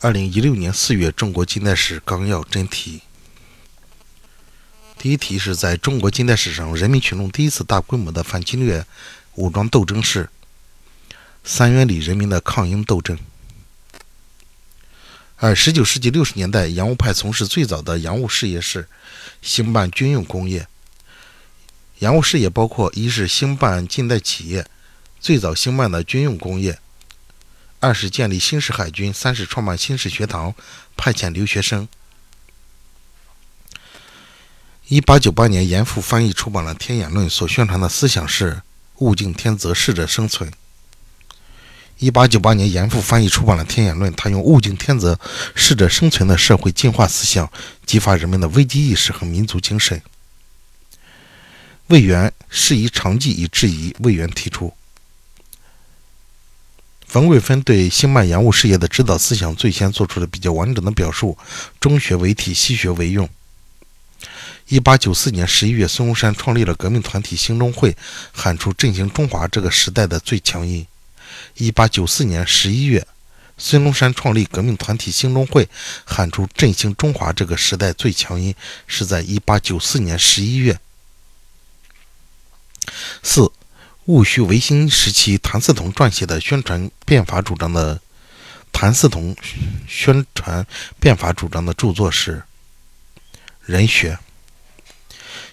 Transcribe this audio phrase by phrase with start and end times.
[0.00, 3.00] 二零一六年四月，中国近代史纲要真题。
[4.96, 8.86] 第一题是在中国近代史上，人民群众第一次大规模的反侵略
[9.34, 10.30] 武装斗争是
[11.42, 13.18] 三元里人民的抗英斗争。
[15.38, 18.88] 而十九世纪六十年代，洋务派从事最早的洋务事业是
[19.42, 20.68] 兴办军用工业。
[21.98, 24.64] 洋务事业包括：一是兴办近代企业，
[25.18, 26.74] 最早兴办的军用工业；
[27.80, 30.54] 二是建立新式海军；三是创办新式学堂，
[30.96, 31.88] 派遣留学生。
[34.88, 38.62] 一八九八年，严复翻译出版了《天演论》，所宣传的思想是
[38.98, 40.50] “物竞天择，适者生存”。
[41.98, 45.20] 一八九八年，严复翻译出版了《天演论》，他用“物竞天择，
[45.54, 47.52] 适者生存”的社会进化思想，
[47.84, 50.00] 激发人们的危机意识和民族精神。
[51.88, 53.94] 魏源适宜长记以制夷。
[53.98, 54.74] 魏源提出，
[57.08, 61.38] 冯桂芬对兴办洋务事业的指导思想最先做出了比较完整的表述：
[61.80, 63.26] 中学为体，西学为用。
[64.68, 67.96] 一八九四年十一月，孙中山创立了革命团体兴中会，
[68.32, 70.86] 喊出振兴中华这个时代的最强音。
[71.56, 73.06] 一八九四年十一月，
[73.56, 75.66] 孙中山创立革命团体兴中会，
[76.04, 78.54] 喊出振兴中华这个时代最强音，
[78.86, 80.78] 是在一八九四年十一月。
[83.22, 83.50] 四，
[84.08, 88.00] 戊戌维新时期，谭嗣同撰写的宣传变法主张的
[88.72, 89.36] 谭嗣同
[89.86, 90.66] 宣传
[90.98, 92.36] 变法主张的著作是
[93.66, 94.14] 《人学》。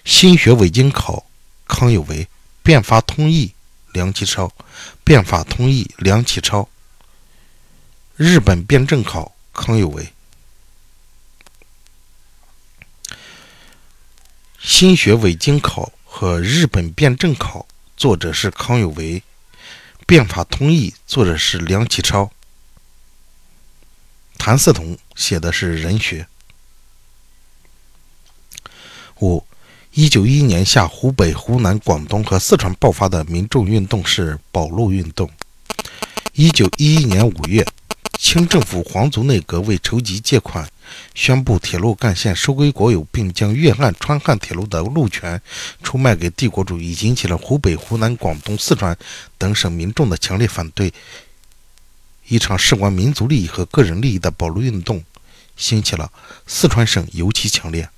[0.06, 1.26] 新学伪经考，
[1.68, 2.26] 康有为；
[2.62, 3.52] 变法通义。
[3.92, 4.50] 梁启超，
[5.04, 6.66] 变法通义，梁启超。
[8.16, 10.14] 日本辩证考，康有为。
[14.58, 17.65] 新学伪经考和日本辩证考，
[17.96, 19.22] 作者是康有为。
[20.06, 22.30] 变法通义，作者是梁启超。
[24.38, 26.28] 谭嗣同写的是人学。
[29.20, 29.44] 五。
[29.92, 35.30] 一九一一年下，湖北、湖南、广东和四川爆发的民众运动是保路运动。
[36.34, 37.66] 一九一一年五月，
[38.16, 40.68] 清政府皇族内阁为筹集借款，
[41.14, 45.40] 宣布铁路干线收归国有，并将粤汉、川汉铁路的路权
[45.82, 48.96] 出卖给帝国主义，引起了湖北、湖南、广东、四川
[49.38, 50.92] 等省民众的强烈反对。
[52.28, 55.04] 一场事关民族利益和个人利益的保路运动
[55.56, 56.10] 兴起了，
[56.46, 57.88] 四川省尤其强烈。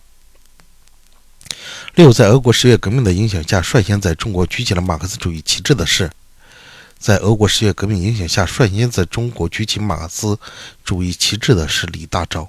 [1.94, 6.10] 六，在俄国十月革命的影响下，率先在中国举起了马克思主义旗帜的是，
[6.98, 10.38] 在俄国十月革命影响下，率先在中国举起马克思
[10.84, 12.46] 主义旗帜的是李大钊。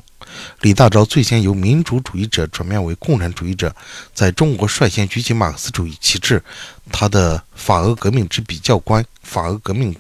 [0.62, 3.74] 李大钊最先由民主主义者转变为共产主义者，
[4.14, 6.44] 在中国率先举起马克思主义旗帜。
[6.92, 9.96] 他的《法俄革命之比较观》《法俄革命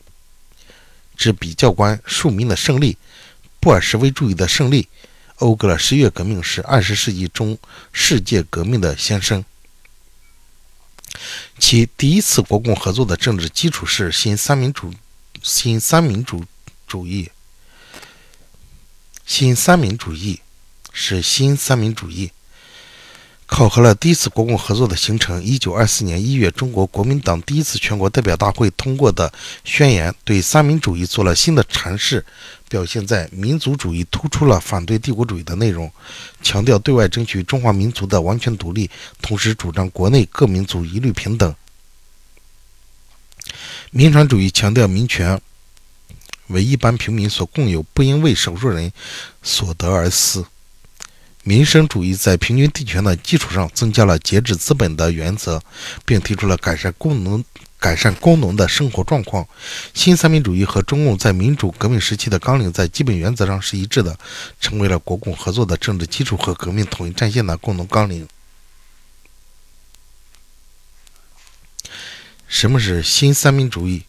[1.15, 2.93] 之比较观》《庶民的胜利》
[3.59, 4.83] 《布尔什维主义的胜利》。
[5.37, 7.57] 讴歌了十月革命是二十世纪中
[7.93, 9.45] 世界革命的先声。
[11.57, 14.93] 其第一次国共合作的政治基础是新三民主
[15.41, 16.43] 新三民主
[16.87, 17.29] 主义。
[19.25, 20.39] 新三民主义
[20.91, 22.31] 是新三民主义。
[23.45, 25.43] 考核了第一次国共合作的形成。
[25.43, 32.23] 一九二四年一月，中国国民党第一次全国代表大会通过的宣言，对三民主义做了新的阐释，
[32.69, 35.91] 表现在民族主义突出了反对帝国主义的内容，
[36.41, 38.89] 强调对外争取中华民族的完全独立，
[39.21, 41.53] 同时主张国内各民族一律平等。
[43.91, 45.41] 民权主义强调民权
[46.47, 48.91] 为一般平民所共有，不应为少数人
[49.41, 50.45] 所得而私。
[51.49, 55.59] 民生主义在平均地权的基础上增加了节制资本的原则，
[56.05, 57.43] 并提出了改善工农、
[57.79, 59.43] 改善工农的生活状况。
[59.95, 64.15] 新三民主义和中共在民主革命时期的纲领在基本原则上是一致的，
[64.61, 68.27] 成为了国共合作的政治基础和革命统一战线的共同纲领。
[72.47, 74.03] 什么是新三民主义？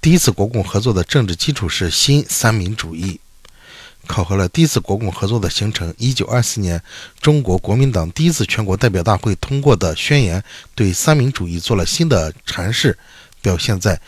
[0.00, 3.18] 第一次国共合作的政治基础是新三民主义。
[4.06, 5.92] 考核了第一次国共合作的形成。
[5.98, 6.80] 一九二四年，
[7.20, 10.42] 中国国民党第一次全国代表大会通过的宣言，
[10.74, 12.96] 对三民主义做了新的阐释，
[13.40, 14.00] 表现在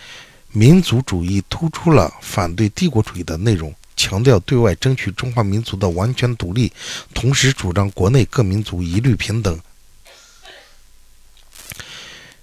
[0.52, 6.72] 民族主义突出了反对帝国主义的内容，强调对外争取中华民族的完全独立，
[7.12, 9.60] 同时主张国内各民族一律平等。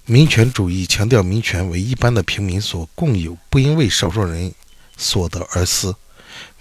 [0.06, 4.52] 民权主义强调民权为一般的平民所共有，不应为少数人
[4.98, 5.96] 所得而私。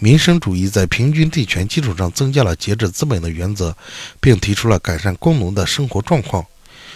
[0.03, 3.73] 民生主义在平均地权基础上增加了节制资本的原则，
[4.19, 6.45] 并提出了改善工农的生活状况。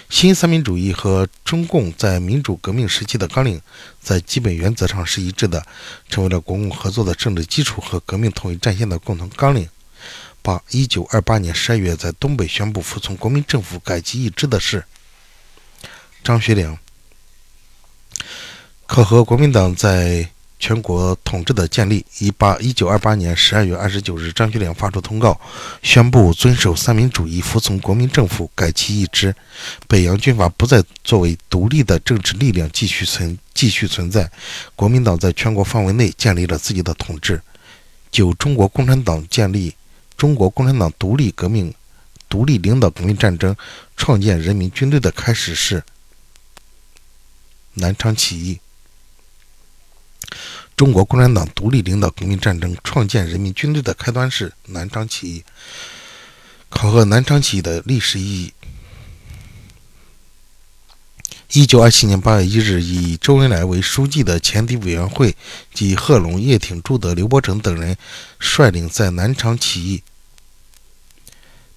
[0.10, 3.62] 新三民主义和中共在民主革命时期的纲领
[4.02, 5.66] 在基本原则上是一致的，
[6.10, 9.70] 成为了国共合作的政治基础和革命统一战线的共同纲领。
[10.42, 14.84] 八一九二八年十二月，在东北宣布服从国民政府、改旗易帜的是
[16.26, 16.78] 张学良。
[18.86, 20.30] 考核国民党在。
[20.60, 22.06] 全国统治的建立。
[22.20, 25.40] 一八一九二八年十二月二十九日，张学良发出通告，
[25.84, 29.36] 宣布遵守三民主义，服从国民政府，改旗易帜。
[29.88, 34.30] 北洋军阀不再作为独立的政治力量继续存继续存在。
[34.76, 37.42] 国民党在全国范围内建立了自己的统治。
[38.12, 39.76] 九，中国共产党建立
[40.16, 41.74] 中国共产党独立革命、
[42.28, 43.56] 独立领导革命战争，
[43.96, 45.84] 创建人民军队的开始是
[47.76, 48.60] 南昌起义。
[50.76, 55.44] 中国共产党独立领导革命战争，创建人民军队的开端是南昌起义。
[56.70, 58.54] 考核南昌起义的历史意义。
[61.54, 65.36] 一九二七年八月一日，以周恩来为书记的前敌委员会
[65.74, 67.98] 及贺龙、叶挺、朱德、刘伯承等人
[68.38, 70.04] 率领在南昌起义。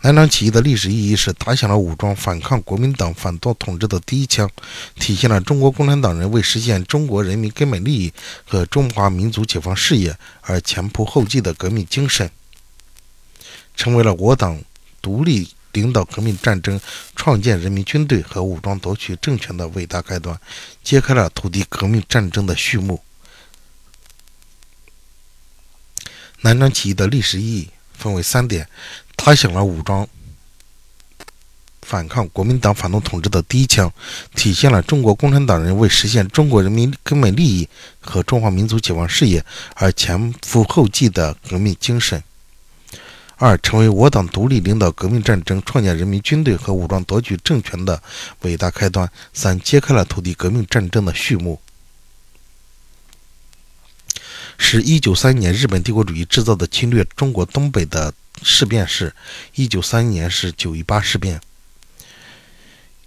[0.02, 4.50] 南昌起义的历史意义是打响了武装反抗国民党反动统治的第一枪，
[4.94, 8.11] 体现了中国共产党人为实现中国人民根本利益
[8.47, 12.31] 和中华民族解放事业而前仆后继的革命精神，
[13.76, 14.62] 成为了我党
[15.02, 16.81] 独立领导革命战争、
[17.14, 20.41] 创建人民军队和武装夺取政权的伟大开端，
[20.82, 23.03] 揭开了土地革命战争的序幕。
[26.41, 28.67] 南昌起义的历史意义分为三点。
[29.22, 30.08] 打响了武装
[31.82, 33.93] 反抗国民党反动统治的第一枪，
[34.34, 37.69] 体现了中国共产党人为实现中国人民根本利益
[38.00, 39.44] 和中华民族解放事业
[39.75, 42.22] 而前赴后继的革命精神。
[43.37, 48.02] 二，成为我党独立领导革命战争、创建人民军队和武装夺取政权的
[48.40, 49.08] 伟大开端。
[49.34, 51.61] 三，揭开了土地革命战争的序幕。
[54.56, 58.12] 是一九三一年日本帝国主义制造的侵略中国东北的。
[58.43, 59.15] 事变是，
[59.55, 61.41] 一九三一年是九一八事变。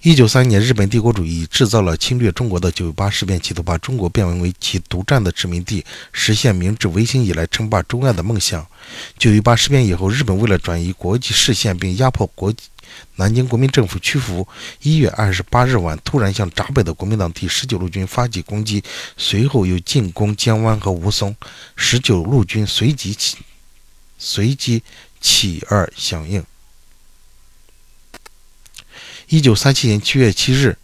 [0.01, 8.67] 一九三一年，日本帝国主义制造了侵略中国的九一八事变，企图把中国变为为其独占的殖民地，实现明治维新以来称霸中外的梦想。
[9.17, 12.53] 九一八事变以后，日本为了转移国际视线并压迫国
[13.15, 14.45] 南京国民政府屈服，
[14.81, 18.83] 一月二十八日晚突然向闸北的国民党第十九路军发起攻击，
[19.15, 21.33] 随后又进攻江湾和吴淞，
[21.77, 23.37] 十九路军随即起
[24.17, 24.83] 随即。
[25.23, 26.45] 起而响应。
[29.29, 30.77] 一九三七年七月七日，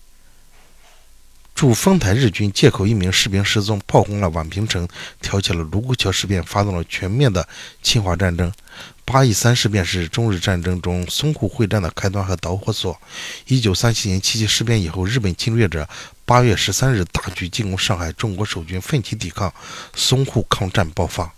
[1.53, 4.88] 驻丰台日军借口一名士兵失踪，炮轰了宛平城，
[5.21, 7.47] 挑起了卢沟桥事变，发动了全面的
[7.83, 8.51] 侵华战争。
[9.03, 12.97] 八一三事变是中日战争中淞沪会战的开端和导火索。
[13.47, 15.88] 一九三七年七七事变以后，日本侵略者
[16.25, 19.53] 八月十三日大举进攻上海，中国守军奋起抵抗，
[19.95, 21.33] 淞沪抗战爆发。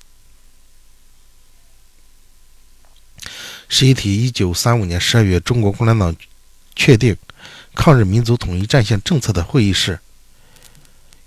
[3.73, 6.13] 十一题：一九三五年十二月，中国共产党
[6.75, 7.15] 确定
[7.73, 9.97] 抗日民族统一战线政策的会议是。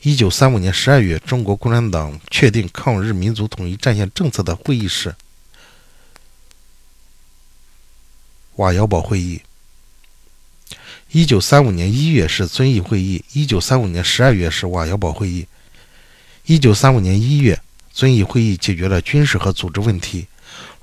[0.03, 5.17] 一九三五年十二月，中国共产党确定抗日民族统一战线政策的会议是。
[8.57, 9.41] 瓦窑堡会议。
[11.13, 15.47] 一九三五年一月是遵义会议，一九三五年十二月是瓦窑堡会议。
[16.45, 17.59] 一九三五年一月，
[17.91, 20.27] 遵义会议解决了军事和组织问题。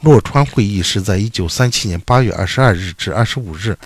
[0.01, 3.77] 洛川会议是在一九三七年八月二十二日至二十五日，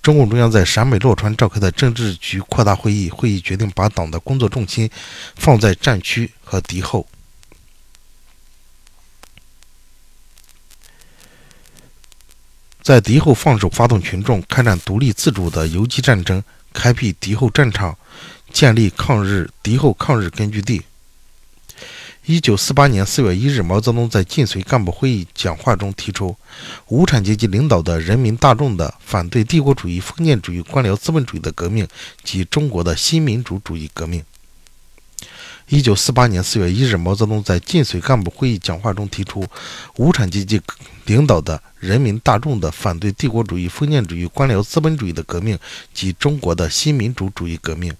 [0.00, 3.10] 中共中央在陕北洛川召开的政治局扩大会议。
[3.10, 4.90] 会议决定把党的工作重心
[5.36, 7.06] 放在战区和敌后，
[12.82, 17.94] 在敌后放手发动群众，开展独立自主的游击战争，开辟敌后战场，
[18.50, 20.80] 建立抗日敌后抗日根据地。
[22.26, 26.36] 一九四八年四月一日，毛泽东在晋绥干部会议讲话中提出，
[26.88, 31.88] 无产阶级领导的人民大众的反对帝国主义、封建主义、官僚资本主义的革命
[32.22, 34.22] 及中国的新民主主义革命。
[35.68, 39.46] 一九四八年四月一日，毛泽东在晋绥干部会议讲话中提出，
[39.96, 40.60] 无产阶级
[41.06, 45.58] 领导的人民大众的反对帝国主义、封建主义、官僚资本主义的革命
[45.94, 47.94] 及中国的新民主主义革命。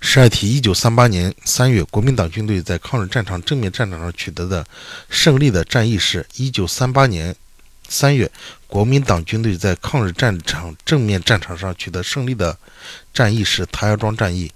[0.00, 4.66] 十二题：一九三八年三月，国民党军队在抗日战场正面战场上取得的
[5.08, 6.26] 胜利的战役是？
[6.36, 7.34] 一九三八年
[7.88, 8.30] 三月，
[8.66, 12.56] 国民党军队在抗日战场正面战场上取得胜利的
[13.12, 14.52] 战役是台儿庄战役。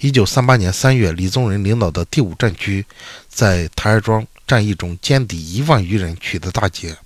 [0.00, 2.84] 一九三八年三月，李宗仁领导的第五战区
[3.28, 6.96] 在台儿庄战役中歼敌一万余人，取得大捷。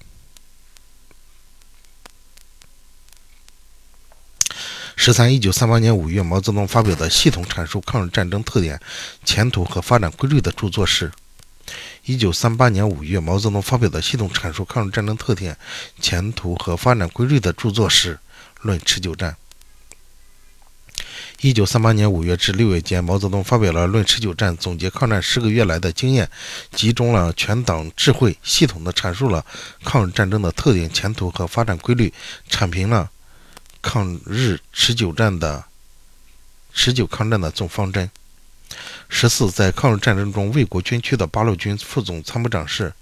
[5.05, 8.79] 十三，一九三八年五月，毛泽东发表的系统阐述抗日战争特点、
[9.25, 11.11] 前途和发展规律的著作是。
[12.05, 15.59] 一九三八年五月，毛泽东发表的系统阐述抗日战争特点、
[16.01, 18.15] 前途和发展规律的著作是
[18.61, 19.35] 《论持久战》。
[21.41, 26.31] 一九三八年五月至六月间，毛泽东发表了《论持久战》，总结抗战十个月来的经验，
[26.77, 29.45] 集中了全党智慧，系统的阐述了
[29.83, 32.15] 抗日战争的特点、前途和发展规律，
[32.49, 33.11] 阐明了
[33.83, 35.65] 抗日持久战的
[36.73, 38.11] 持久抗战的总方针。
[39.11, 42.95] 十四，在抗日战争中为国捐躯的八路军副总参谋长是，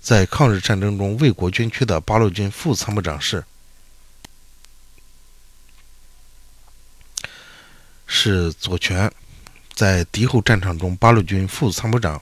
[0.00, 3.44] 在抗日战争中为国捐躯的八路军副参谋长是，
[8.06, 9.12] 是左权，
[9.78, 12.20] 在敌后战场中，八路军副参谋长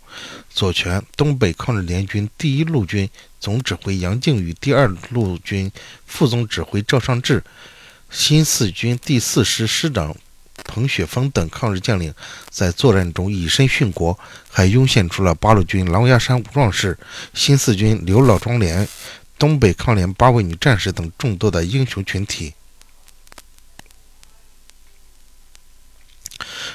[0.50, 3.08] 左权，东北抗日联军第一路军
[3.40, 5.72] 总指挥杨靖宇，第二路军
[6.04, 7.42] 副总指挥赵尚志，
[8.10, 10.14] 新四军第四师师长。
[10.64, 12.12] 彭雪枫等抗日将领
[12.50, 14.18] 在作战中以身殉国，
[14.50, 16.98] 还涌现出了八路军狼牙山五壮士、
[17.32, 18.86] 新四军刘老庄连、
[19.38, 22.52] 东北抗联八位女战士等众多的英雄群体。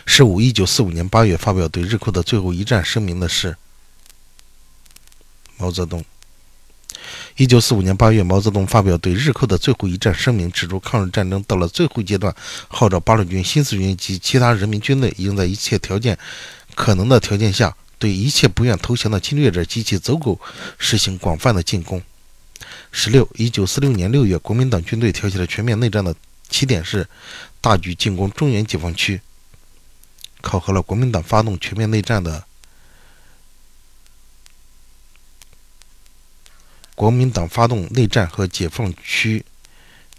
[0.05, 3.55] 十五，一九四五年八月发表对日寇的最后一战声明的是
[5.57, 6.03] 毛泽东。
[7.37, 12.35] 一九四五年八月，毛泽东发表对日寇的最后一战声明，指出抗日战争到了最后阶段，
[12.67, 16.17] 号召八路军、新四军及其他人民军队应在一切条件
[16.75, 20.39] 可能的条件下，对一切不愿投降的侵略者及其走狗
[20.77, 22.01] 实行广泛的进攻。
[22.91, 26.13] 十六，一九四六年六月，国民党军队挑起了全面内战的
[26.49, 27.07] 起点是
[27.61, 29.19] 大举进攻中原解放区，
[30.41, 32.45] 考核了国民党发动全面内战的。
[36.95, 39.45] 国民党发动内战和解放区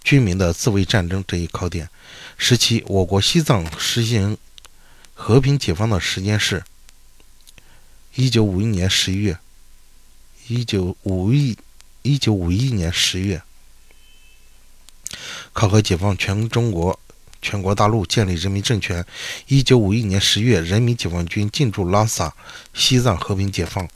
[0.03, 1.89] 居民的自卫战争这一考点。
[2.37, 4.39] 十七，我国西藏实行
[5.15, 6.65] 和平解放的时间是：
[8.15, 9.39] 一九五一年十一月。
[10.49, 11.57] 一九五一
[12.03, 13.43] 一九五一年十月，
[15.53, 16.99] 考核解放全中国、
[17.43, 19.05] 全国大陆，建立人民政权。
[19.49, 22.33] 一九五一年十月，人民解放军进驻拉萨，
[22.73, 23.87] 西藏和平解放。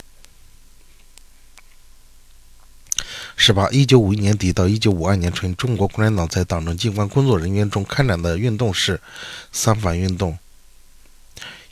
[3.37, 8.99] 十八，一九五一年底到一九五二年春，中国共产党在党政机关工作人员中开展的运动是
[9.53, 10.37] “三反运动”。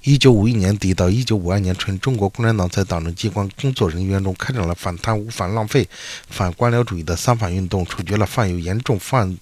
[0.04, 5.90] 一九五一年底到一九五二年春，中国共产党在党政机关工作人员中开展了反贪污、反浪费、
[6.30, 9.36] 反官僚主义的“三反运动”，处决了犯有严重犯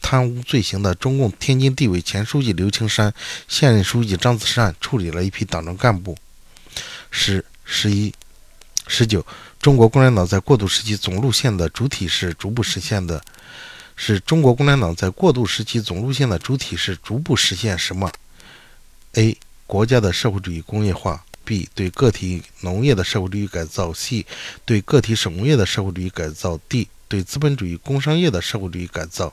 [0.00, 3.12] 贪污罪行的中共天津地委前书记刘青山、
[3.48, 6.16] 现任书记张子善，处理了一批党政干部。
[7.10, 8.12] 十、十一、
[8.86, 9.24] 十九。
[9.60, 13.22] 中国共产党在过渡时期总路线的主体是逐步实现的，
[13.96, 18.12] 是中国共产党在过渡时期总路线的主体是逐步实现什么
[19.14, 19.38] ？A.
[19.66, 21.66] 国家的社会主义工业化；B.
[21.74, 24.26] 对个体农业的社会主义改造；C.
[24.66, 26.88] 对个体手工业的社会主义改造；D.
[27.08, 29.32] 对资本主义工商业的社会主义改造。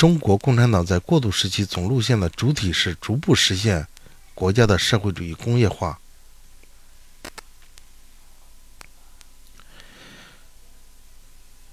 [0.00, 3.86] 中国共产党在过渡时期总路线的主体是逐步实现
[4.34, 6.00] 国家的社会主义工业化。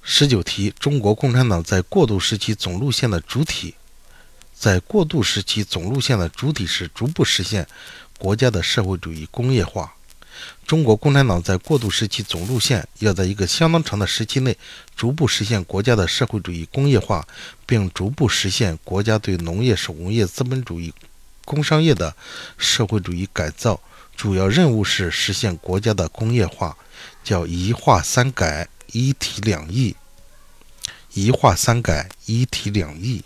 [0.04, 3.76] 十九题：中国共产党在过渡时期总路线的主体，
[4.54, 7.66] 在过渡时期总路线的主体是逐步实现
[8.18, 9.96] 国家的社会主义工业化。
[10.66, 14.58] 中国共产党在过渡时期总路线要在一个相当长的时期内
[14.96, 17.28] 逐步实现国家的社会主义工业化，
[17.66, 20.94] 并逐步实现国家对农业、手工业、资本主义、
[21.46, 22.16] 工商业的
[22.58, 23.80] 社会主义改造。
[24.16, 26.76] 主要任务是实现国家的工业化，
[27.24, 28.68] 叫一化三改。
[28.94, 29.94] 一体两翼，
[31.14, 33.22] 一化三改，一体两翼。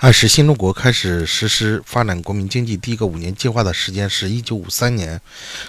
[0.00, 5.20] 二是新中国开始实施发展国民经济第一个五年计划的时间是一九五三年。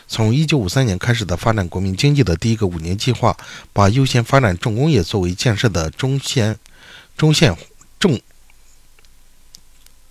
[0.08, 3.38] 从一九五三年开始的发展国民经济的第一个五年计划，
[3.72, 6.58] 把优先发展重工业作为建设的中线、
[7.16, 7.56] 中线
[8.00, 8.20] 重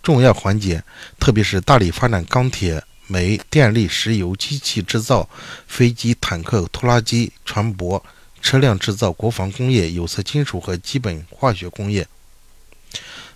[0.03, 0.83] 重要环节，
[1.19, 2.83] 特别是大力发展钢铁。
[3.07, 5.29] 煤、电力、石油、机器制造、
[5.69, 8.03] 飞机、坦克、拖拉机、船舶、
[8.41, 12.09] 车辆制造、国防工业、有色金属和基本化学工业。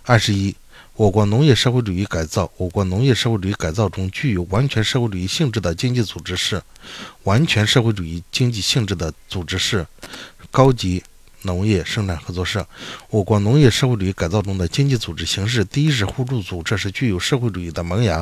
[0.01, 0.55] 二十一，
[0.99, 2.51] 我国农业社会主义改造。
[2.57, 6.61] 我国农业社会主义改造中具有完全社会主义性质的经济组织是
[7.23, 9.87] 完全社会主义经济性质的组织是
[10.51, 11.01] 高级。
[11.43, 12.67] 农业生产合作社，
[13.09, 18.21] 我国农业社会主义改造中的经济组织形式，第一是互助组，这是具有社会主义的萌芽；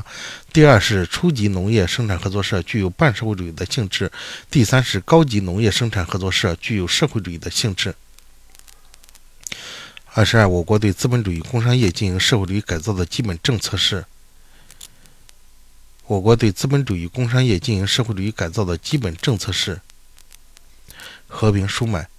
[0.53, 4.05] 第二是初级农业生产合作社，具有半社会主义的性质；
[4.51, 7.96] 第三是高级农业生产合作社，具有社会主义的性质。
[10.17, 14.03] 二十二，我国对资本主义工商业进行社会主义改造的基本政策是。
[16.07, 19.79] 我国对资本主义工商业进行社会主义改造的基本政策是
[21.27, 22.09] 和平输买。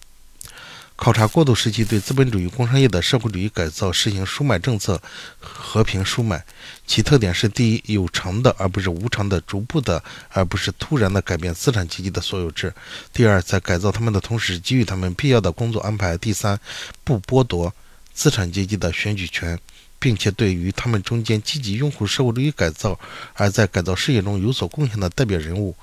[0.94, 5.02] 考察过渡时期对资本主义工商业的社会主义改造实行输买政策，
[5.40, 6.44] 和平输买。
[6.86, 12.70] 其特点是：第一，有偿的而不是无偿的，逐步的而不是突然的改变资产阶级的所有制；
[13.12, 16.60] 第二，在改造他们的同时，给予他们必要的工作安排；第三，
[17.02, 17.74] 不剥夺
[18.18, 19.58] 资产阶级的选举权。
[20.00, 22.96] 并且对于他们中间积极拥护社会主义改造，
[23.34, 25.74] 而在改造事业中有所贡献的代表人物，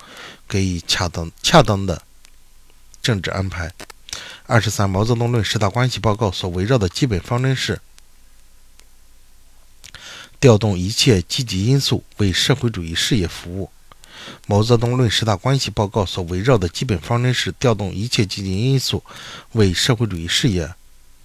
[0.47, 2.01] 给予恰当恰当的
[3.01, 3.69] 政治安排。
[4.45, 7.81] 二十三，毛泽东论十大关系报告所围绕的基本方针是：
[10.39, 13.69] 调动一切积极因素为社会主义事业服务。
[14.47, 19.03] 毛泽东论十大关系报告所围绕的基本方针是：调动一切积极因素
[19.51, 20.73] 为社会主义事业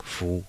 [0.04, 0.44] 服务。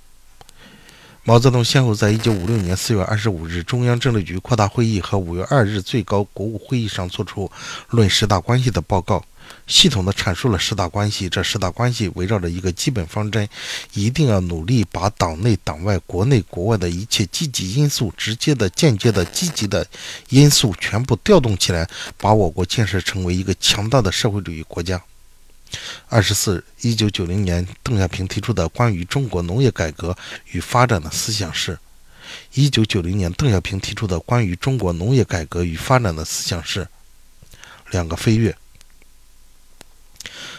[1.24, 7.52] 毛泽东先后在1956年4月25日中央政治局扩大会议和5月2日最高国务会议上作出
[7.90, 9.24] 论十大关系的报告，
[9.68, 11.30] 系统地阐述了十大关系。
[11.30, 13.48] 这十大关系围绕着一个基本方针：
[13.94, 19.86] 一定要努力把党内党外、国内国外的一切积极因素、直接的、间接的、积极的
[20.30, 21.88] 因素全部调动起来，
[22.18, 25.00] 把我国建设成为一个强大的社会主义国家。
[26.10, 30.16] 二十四，一九九零年，邓小平提出的关于中国农业改革
[30.52, 31.80] 与发展的思想是：
[32.54, 36.88] 一九九零年，邓小平提出的关于中国农业改革与发展的思想是
[37.90, 38.56] 两个飞跃。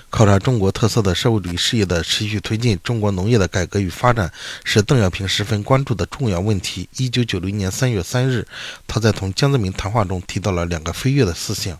[0.09, 4.31] 考察中国特色的社会主义事业的持续推进，中国农业的改革与发展
[4.64, 6.88] 是邓小平十分关注的重要问题。
[6.97, 8.47] 一九九零年三月三日，
[8.87, 11.78] 他在同江泽民谈话中提到了两个飞跃的思想。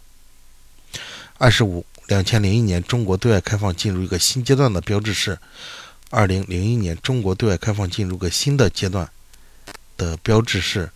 [1.39, 1.85] 二十五。
[2.13, 5.35] 两千零一年，中国对外开放进入一个新阶段的标志是；
[6.11, 9.09] 二零零一年，中国对外开放进入个新的阶段
[9.97, 10.91] 的标志是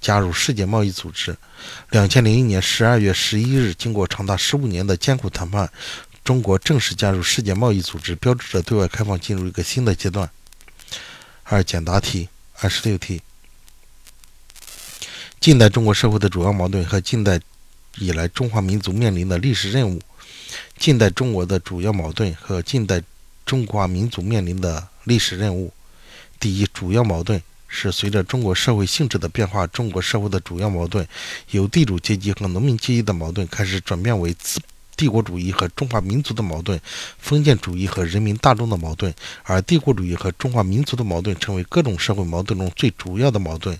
[0.00, 1.36] 加入世界贸易组织。
[1.90, 5.68] 两千零一年十二月十一日，经过长达十五年的艰苦谈判，
[6.22, 10.30] 中国正式加入世界贸易组织，标志着对外开放进入一个新的阶段。
[11.42, 12.28] 二简答题，
[12.60, 13.20] 二十六题。
[15.40, 17.40] 近代中国社会的主要矛盾和近代
[17.96, 20.00] 以来中华民族面临的历史任务。
[20.78, 23.02] 近代中国的主要矛盾和近代
[23.44, 25.72] 中华民族面临的历史任务。
[26.38, 31.06] 第一，主要矛盾是随着中国社会性质的变化，中国社会的主要矛盾
[31.50, 34.60] 由地主阶级和农民阶级的矛盾开始转变为资
[34.96, 36.78] 帝国主义和中华民族的矛盾、
[37.18, 43.78] 封建主义和人民大众的矛盾，而帝国主义和中华民族的矛盾成为各种社会矛盾中最主要的矛盾。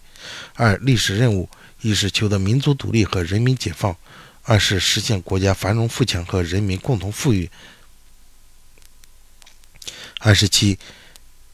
[0.55, 1.47] 二，历史任务
[1.83, 3.95] 一是求得民族独立和人民解放。
[4.43, 7.49] 二是实现国家繁荣富强和人民共同富裕。
[10.19, 10.79] 二十七，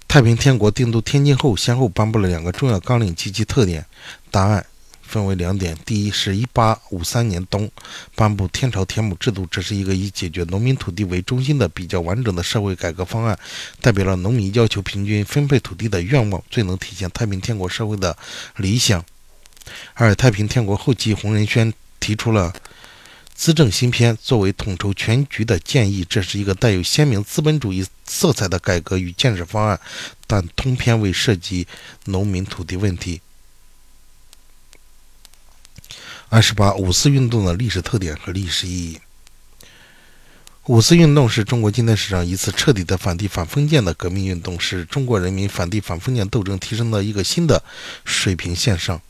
[0.09, 3.85] 太平天国定都天津后，先后颁布了两个重要纲领及其特点。
[4.31, 4.67] 答案
[5.03, 7.71] 分为两点：第一，是一八五三年冬
[8.15, 13.39] 颁布天朝田亩制度，这是一个以解决农民土地为中心的比较完整的社会改革方案，
[13.81, 18.17] 代表了农民要求平均分配土地的愿望，最能体现太平天国社会的
[18.57, 19.05] 理想。
[19.95, 22.53] 二，太平天国后期，洪仁轩提出了。
[23.37, 29.79] 资政新篇作为统筹全局的建议，这是一个带有鲜明资本主义色彩的改革与建设方案，
[30.27, 31.69] 但通篇未涉及
[32.07, 33.21] 农民土地问题。
[36.31, 39.01] 二十八，五四运动的历史特点和历史意义。
[40.65, 47.63] 五四运动是中国近代史上一次彻底的反帝反封建的革命运动，是中国人民反帝反封建斗争提升到一个新的
[48.05, 49.01] 水平线上。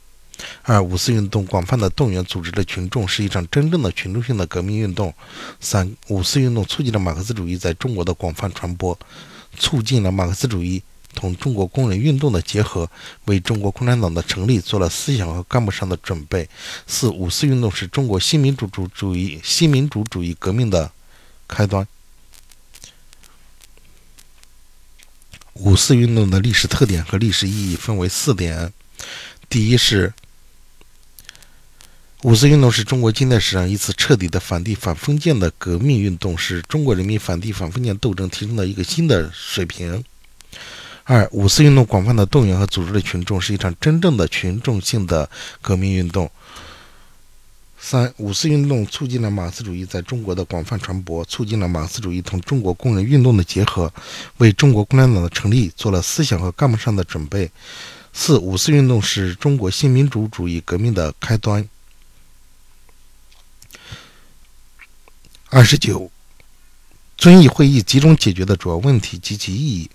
[0.61, 5.13] 二、五四运动广泛的动员组织了群众，是一场真正的群众性的革命运动。
[5.59, 8.97] 三、五四运动促进了马克思主义在中国的广泛传播，
[9.57, 10.83] 促进了马克思主义
[11.15, 12.87] 同中国工人运动的结合，
[13.25, 16.47] 为中国共产党的成立做了思想和干部上的准备。
[16.85, 20.91] 四、五四运动是中国新民主主主义新民主主义革命的
[21.47, 21.87] 开端。
[25.53, 28.71] 五四运动的历史特点和历史意义分为四点：
[29.49, 30.13] 第一是。
[32.23, 40.03] 五四运动是中国近代史上一次彻底的反帝反封建的革命运动，是中国人民反帝反封建斗争提升到一个新的水平。
[41.03, 45.29] 二、五四运动广泛的动员和组织的群众，是一场真正的群众性的
[45.61, 46.29] 革命运动。
[47.77, 53.93] 三、五四运动促进了马克思主义在中国的广泛传播，促进了马克思主义同中国工人运动的结合，
[54.37, 57.51] 为中国共产党的成立做了思想和干部上的准备。
[58.11, 61.63] 四、五四运动是中国新民主主义革命的开端。
[65.49, 66.11] 二十九，
[67.17, 69.89] 遵义会议集中解决的主要问题及其意义。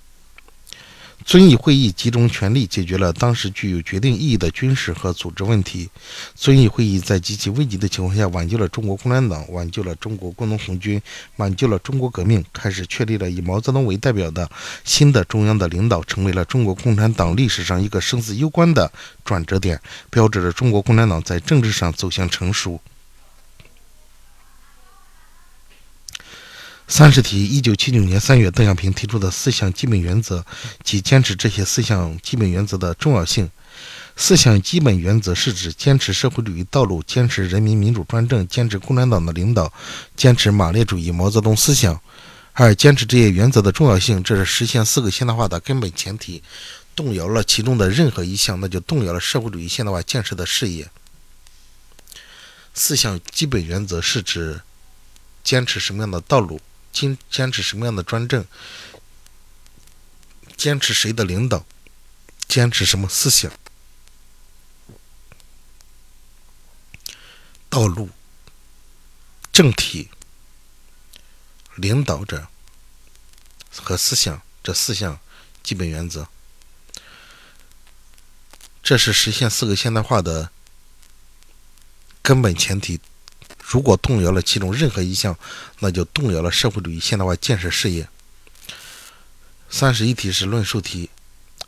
[1.27, 5.91] 遵义会议集中全力解决了当时具有决定意义的军事和组织问题。
[6.35, 11.01] 遵义会议在极其危急的情况下，挽救了中国共产党，挽救了中国工农红军，
[11.37, 14.51] 挽救了中国革命，开始确立了以毛泽东为代表的
[14.85, 18.91] 新的中央的领导，成为了中国共产党历史上一个生死攸关的
[19.23, 22.81] 转折点，标志着中国共产党在政治上走向成熟。
[26.95, 30.45] 三十题：一九七九年三月，邓小平提出的四项基本原则
[30.85, 33.51] 及坚持这些四项基本原则的重要性。
[34.15, 39.73] 四项基本原则是指坚持社会主义道路，坚持人民民主专政，坚持共产党的领导，
[40.15, 41.99] 坚持马列主义毛泽东思想。
[42.53, 46.43] 二、坚持这些原则的重要性，这是实现四个现代化的根本前提。
[46.95, 50.91] 动摇了其中的任何一项，那就动摇了社会主义现代化建设的事业。
[52.75, 54.61] 四项基本原则是指
[55.43, 56.61] 坚持什么样的道路？
[56.93, 58.47] 坚坚持什么样的专政？
[60.57, 61.65] 坚持谁的领导？
[62.47, 63.51] 坚持什么思想？
[67.69, 68.11] 道路、
[69.51, 70.11] 政体、
[71.75, 72.49] 领导者
[73.75, 75.19] 和思想这四项
[75.63, 76.29] 基本原则，
[78.83, 80.53] 这是实现四个现代化的
[82.23, 83.01] 根本前提。
[83.63, 85.39] 如果动摇了其中任何一项，
[85.79, 88.09] 那就动摇了社会主义现代化建设事业。
[89.71, 91.09] 三十一题是论述题，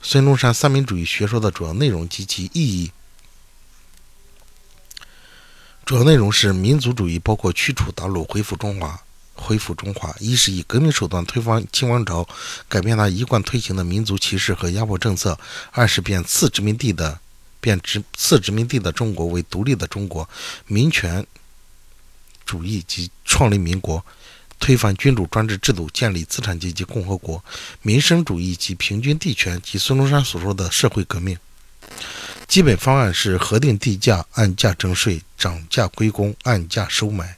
[0.03, 2.93] 孙中山三民主义学说的主要内容及其意义。
[5.87, 9.01] 主要内容是民族主义，包括驱除鞑虏，恢复中华，
[9.35, 10.15] 恢复中华。
[10.19, 12.29] 一是以革命手段推翻清王朝，
[12.69, 15.39] 改变他一贯推行的民族歧视和压迫政策；
[15.71, 17.21] 二是变次殖民地的，
[17.61, 20.29] 变殖次殖民地的中国为独立的中国，
[20.67, 21.27] 民权。
[22.45, 24.05] 主义及创立民国，
[24.59, 27.43] 推翻君主专制制度，建立资产阶级共和国；
[27.83, 31.37] 民生主义及平均地权及孙中山所说的社会革命。
[32.47, 37.37] 基本方案是核定地价，按价征税，涨价归公，按价收买。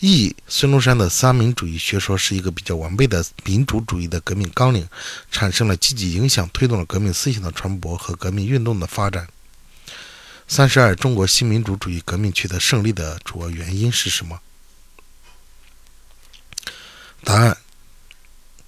[0.00, 4.86] 一，孙中山的三民主义学说是一个比较完备的民主主义的革命纲领，
[5.30, 9.28] 产生了积极影响，推动了革命思想的传播和革命运动的发展。
[10.54, 14.38] 三十二，中国新民主主义革命取得胜利的主要原因是什么？
[17.24, 17.56] 答案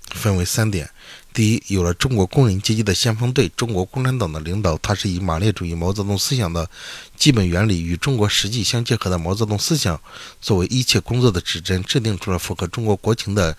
[0.08, 0.90] 分为三点：
[1.34, 6.70] 第一，有了中国工人阶级的先锋队，中国共产党的领导，它是以马列主义毛泽东思想的
[7.18, 10.00] 基本原理与中国实际相结合的毛泽东思想
[10.40, 13.54] 作为一切工作的指针，制定出了符合中国国情的。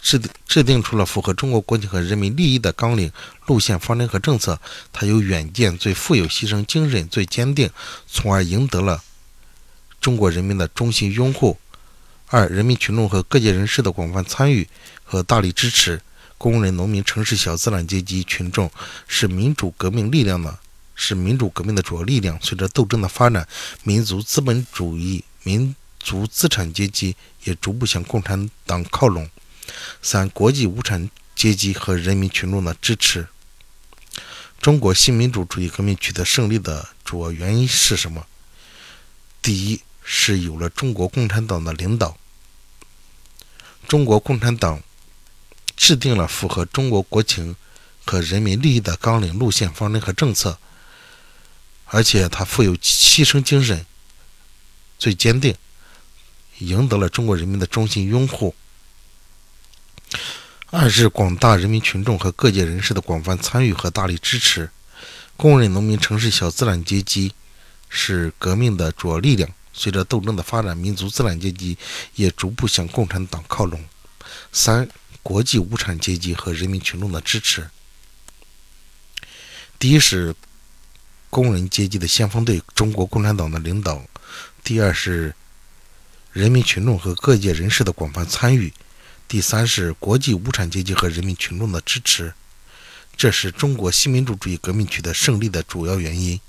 [0.00, 3.12] 制定制定出了符合中国国情和人民利益的纲领、
[3.46, 4.60] 路线、方针和政策。
[4.92, 7.70] 他有远见，最富有牺牲精神，最坚定，
[8.06, 9.02] 从而赢得了
[10.00, 11.58] 中国人民的衷心拥护。
[12.28, 14.68] 二、人民群众和各界人士的广泛参与
[15.02, 16.00] 和大力支持。
[16.36, 18.70] 工人、农民、城市小资产阶级群众
[19.08, 20.56] 是民主革命力量的，
[20.94, 22.38] 是民主革命的主要力量。
[22.40, 23.48] 随着斗争的发展，
[23.82, 29.28] 民族资本主义、民族资产阶级也逐步向共产党靠拢。
[30.02, 33.28] 三、国际无产阶级和人民群众的支持。
[34.60, 38.26] 中国新民主主义革命取得胜利的主要原因是什么？
[39.40, 42.18] 第一是有了中国共产党的领导，
[43.86, 44.82] 中国共产党
[45.76, 47.54] 制定了符合中国国情
[48.04, 50.58] 和人民利益的纲领、路线、方针和政策，
[51.84, 53.86] 而且他富有牺牲精神，
[54.98, 55.54] 最坚定，
[56.58, 58.56] 赢得了中国人民的衷心拥护。
[60.70, 64.68] 二是广大人民群众和各界人士的广泛参与和大力支持，
[65.34, 67.32] 工人、农民、城市小资产阶级
[67.88, 69.48] 是革命的主要力量。
[69.72, 71.78] 随着斗争的发展，民族资产阶级
[72.16, 73.82] 也逐步向共产党靠拢。
[74.52, 74.86] 三、
[75.22, 77.70] 国际无产阶级和人民群众的支持。
[79.78, 80.34] 第一是
[81.30, 84.02] 工人阶级的先锋队，中国共产党的领导；
[84.62, 85.34] 第二是
[86.30, 88.70] 人民群众和各界人士的广泛参与。
[89.28, 92.32] 第三是国际无产阶级和人民群众的支持，
[93.14, 96.40] 这是中国新民主主义革命取得胜利的主要原因。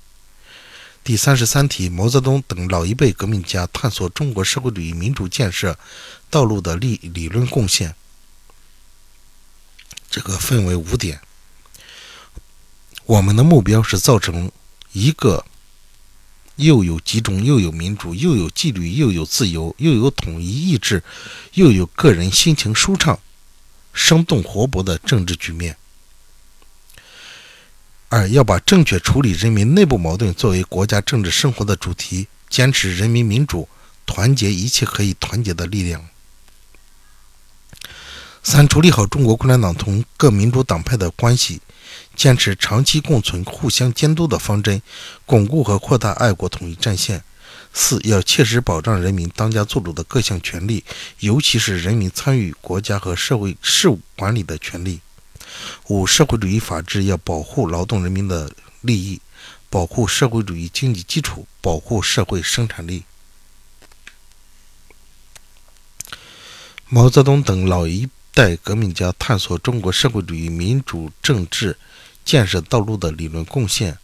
[1.04, 5.78] 第三十三题，毛泽东等老一辈革命家探索中国社会主义民主建设
[6.30, 7.94] 道路的理理论贡献，
[10.10, 11.20] 这个分为五点。
[13.04, 14.50] 我们的目标是造成
[14.92, 15.44] 一个。
[16.56, 21.02] 又有集中，又有民主，又有纪律，又有自由，又有统一意志，
[21.54, 23.18] 又有个人心情舒畅、
[23.92, 25.76] 生动活泼的政治局面。
[28.08, 33.68] 二要把正确处理人民内部矛盾作为国家政治生活的主题，坚持人民民主，
[34.04, 36.04] 团结一切可以团结的力量。
[38.42, 41.60] 三、处理好中国共产党同各民主党派的关系，
[42.14, 44.82] 坚持长期共存、互相监督的方针，
[45.26, 47.22] 巩固和扩大爱国统一战线。
[47.72, 50.84] 四、要切实保障人民当家作主的各项权利，
[51.20, 55.00] 尤其是人民参与国家和社会事务管理的权利。
[55.86, 58.50] 五、社会主义法治要保护劳动人民的
[58.80, 59.20] 利益，
[59.68, 63.04] 保护社会主义经济基础，保护社会生产力。
[66.88, 68.08] 毛泽东等老一
[68.40, 71.76] 代革命家探索中国社会主义民主政治
[72.24, 73.98] 建设道路的理论贡献，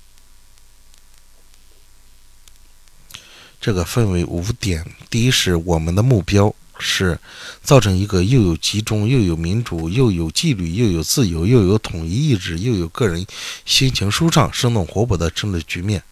[3.58, 4.84] 这个分为五点。
[5.08, 7.18] 第一是我们的目标是
[7.62, 13.26] 造成一个又有集中、又有民主、又有纪律、又有自由、又有统一意志、又有个人
[13.64, 16.02] 心情舒畅、生动活泼的政治局面。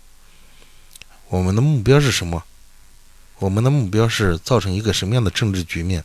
[1.29, 2.43] 我们的目标是什么？
[3.39, 6.03] 我们的目标是造成一个什么样的政治局面？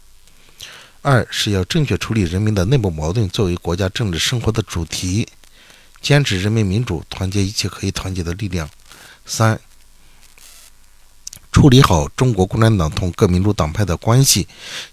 [1.02, 5.28] 二是要正确处理人民的内部矛盾，作为国家政治生活的主题，
[6.02, 8.70] 坚持人民民主，团结一切可以团结的力量。
[9.26, 9.60] 三，
[11.54, 14.48] 处理好中国共产党同各民主党派的关系，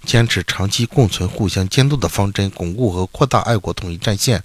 [0.04, 4.44] 坚持长期共存、互相监督的方针，巩固和扩大爱国统一战线。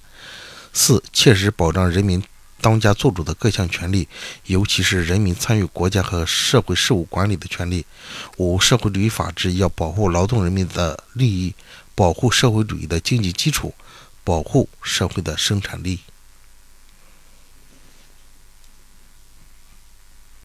[0.74, 2.24] 四，切实保障人民。
[2.62, 4.08] 当家作主的各项权利，
[4.46, 7.86] 尤其是人民参与国家和社会事务管理的权利。
[8.38, 11.54] 五、社会主义法治要保护劳动人民的利益，
[11.96, 13.74] 保护社会主义的经济基础，
[14.24, 16.00] 保护社会的生产力。